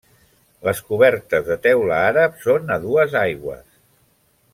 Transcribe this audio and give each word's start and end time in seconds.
Les 0.67 0.79
cobertes, 0.85 1.43
de 1.49 1.57
teula 1.65 1.99
àrab, 2.07 2.41
són 2.47 2.73
a 2.77 2.79
dues 2.87 3.15
aigües. 3.25 3.65